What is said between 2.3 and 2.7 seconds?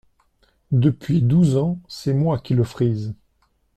qui le